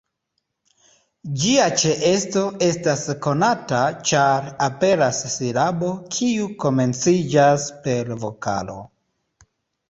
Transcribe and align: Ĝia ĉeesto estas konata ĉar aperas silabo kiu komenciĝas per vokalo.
Ĝia 1.41 1.65
ĉeesto 1.81 2.41
estas 2.67 3.03
konata 3.25 3.81
ĉar 4.13 4.47
aperas 4.69 5.21
silabo 5.35 5.91
kiu 6.17 6.49
komenciĝas 6.65 7.69
per 7.85 8.11
vokalo. 8.27 8.81